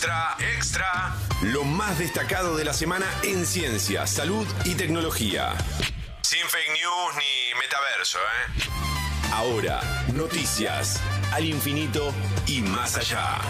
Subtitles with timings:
[0.00, 1.14] Extra, extra.
[1.42, 5.52] Lo más destacado de la semana en ciencia, salud y tecnología.
[6.22, 9.30] Sin fake news ni metaverso, ¿eh?
[9.34, 9.82] Ahora,
[10.14, 10.98] noticias
[11.32, 12.14] al infinito
[12.46, 13.42] y más allá.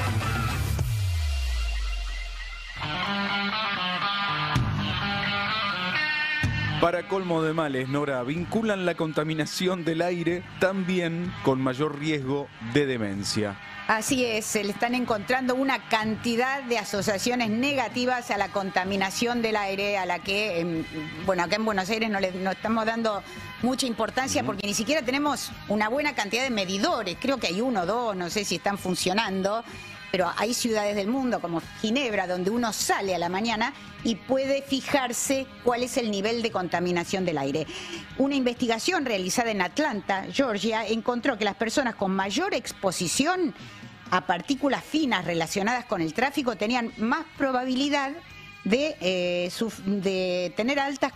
[6.81, 12.87] Para colmo de males, Nora, vinculan la contaminación del aire también con mayor riesgo de
[12.87, 13.58] demencia.
[13.87, 19.56] Así es, se le están encontrando una cantidad de asociaciones negativas a la contaminación del
[19.56, 20.84] aire, a la que, em,
[21.27, 23.22] bueno, acá en Buenos Aires no le no estamos dando
[23.60, 27.19] mucha importancia porque ni siquiera tenemos una buena cantidad de medidores.
[27.20, 29.64] Creo que hay uno o dos, no sé si están funcionando
[30.10, 34.62] pero hay ciudades del mundo como Ginebra donde uno sale a la mañana y puede
[34.62, 37.66] fijarse cuál es el nivel de contaminación del aire.
[38.19, 43.55] Una investigación realizada en Atlanta, Georgia, encontró que las personas con mayor exposición
[44.10, 48.12] a partículas finas relacionadas con el tráfico tenían más probabilidad
[48.64, 51.12] de, eh, tener altas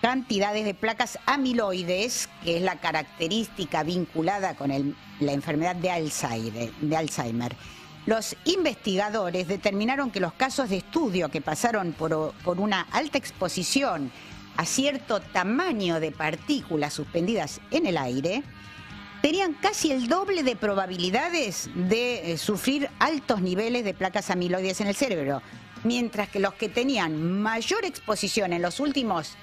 [0.00, 6.72] cantidades de placas amiloides, que es la característica vinculada con la enfermedad de Alzheimer.
[6.80, 7.56] De Alzheimer.
[8.04, 14.10] Los investigadores determinaron que los casos de estudio que pasaron por, una alta exposición
[14.56, 18.42] a cierto tamaño de partículas suspendidas en el aire
[19.22, 24.88] tenían casi el doble de probabilidades de eh, sufrir altos niveles de placas amiloides en
[24.88, 25.40] el cerebro,
[25.84, 29.36] mientras que los que tenían mayor exposición en los últimos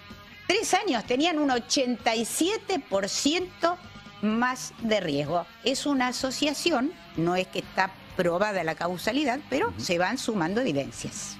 [0.48, 3.78] tres años tenían un 87%
[4.22, 5.46] más de riesgo.
[5.64, 11.38] Es una asociación, no es que está probada la causalidad, pero se van sumando evidencias.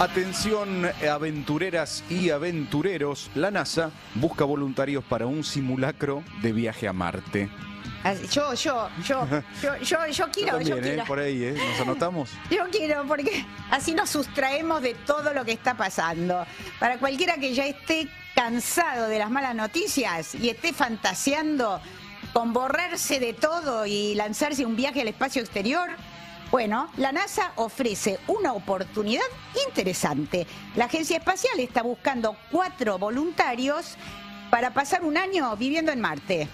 [0.00, 7.50] Atención aventureras y aventureros, la NASA busca voluntarios para un simulacro de viaje a Marte.
[8.30, 9.28] Yo, yo, yo,
[9.62, 10.80] yo, yo, yo quiero, yo, ¿eh?
[10.80, 11.04] quiero.
[11.04, 11.54] Por ahí, ¿eh?
[11.54, 12.30] ¿Nos anotamos?
[12.50, 16.46] Yo quiero, porque así nos sustraemos de todo lo que está pasando.
[16.80, 21.80] Para cualquiera que ya esté cansado de las malas noticias y esté fantaseando
[22.34, 25.88] con borrarse de todo y lanzarse un viaje al espacio exterior?
[26.50, 29.22] Bueno, la NASA ofrece una oportunidad
[29.66, 30.46] interesante.
[30.74, 33.96] La agencia espacial está buscando cuatro voluntarios
[34.50, 36.48] para pasar un año viviendo en Marte.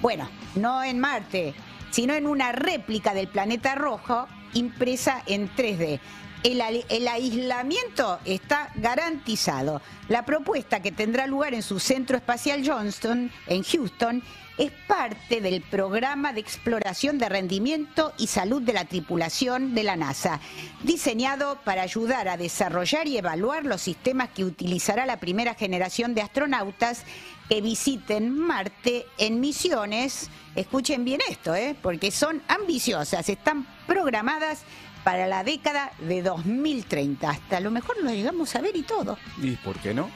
[0.00, 1.54] Bueno, no en Marte,
[1.90, 6.00] sino en una réplica del planeta rojo impresa en 3D.
[6.46, 9.82] El, aislamiento está garantizado.
[10.08, 14.22] La propuesta que tendrá lugar en su centro espacial Johnston, en Houston,
[14.56, 19.96] es parte del programa de exploración de rendimiento y salud de la tripulación de la
[19.96, 20.38] NASA,
[20.84, 26.22] diseñado para ayudar a desarrollar y evaluar los sistemas que utilizará la primera generación de
[26.22, 27.02] astronautas
[27.48, 31.74] que visiten Marte en misiones, escuchen bien esto, ¿eh?
[31.82, 34.62] porque son ambiciosas, están programadas
[35.06, 37.30] para la década de 2030.
[37.30, 39.16] Hasta a lo mejor lo llegamos a ver y todo.
[39.40, 40.10] ¿Y por qué no?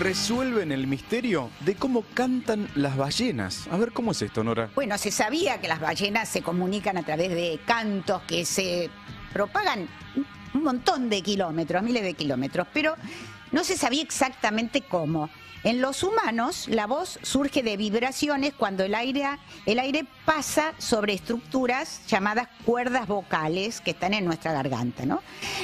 [0.00, 3.68] resuelven el misterio de cómo cantan las ballenas.
[3.70, 4.68] A ver, ¿cómo es esto, Nora?
[4.74, 8.90] Bueno, se sabía que las ballenas se comunican a través de cantos que se
[9.32, 9.88] propagan
[10.54, 12.94] un montón de kilómetros, miles de kilómetros, pero
[13.52, 15.28] no se sabía exactamente cómo.
[15.64, 19.26] En los humanos, la voz surge de vibraciones cuando el aire,
[19.64, 25.06] el aire pasa sobre estructuras llamadas cuerdas vocales que están en nuestra garganta.
[25.06, 25.22] ¿no?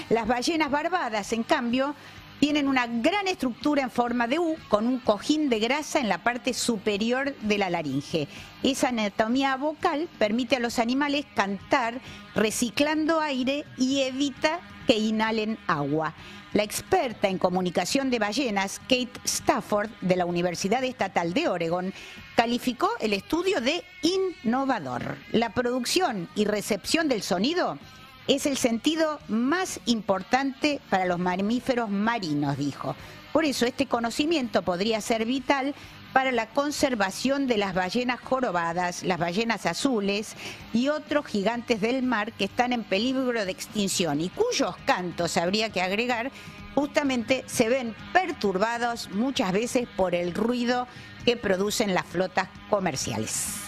[0.09, 1.95] Las ballenas barbadas, en cambio,
[2.41, 6.25] tienen una gran estructura en forma de U con un cojín de grasa en la
[6.25, 8.27] parte superior de la laringe.
[8.63, 12.01] Esa anatomía vocal permite a los animales cantar
[12.35, 16.15] reciclando aire y evita que inhalen agua.
[16.53, 21.95] La experta en comunicación de ballenas, Kate Stafford, de la Universidad Estatal de Oregon,
[22.35, 25.17] calificó el estudio de innovador.
[25.31, 27.79] La producción y recepción del sonido
[28.27, 32.97] es el sentido más importante para los mamíferos marinos, dijo.
[33.33, 35.75] Por eso este conocimiento podría ser vital
[36.13, 40.35] para la conservación de las ballenas jorobadas, las ballenas azules
[40.73, 45.71] y otros gigantes del mar que están en peligro de extinción y cuyos cantos, habría
[45.71, 46.31] que agregar,
[46.75, 50.87] justamente se ven perturbados muchas veces por el ruido
[51.25, 53.61] que producen las flotas comerciales.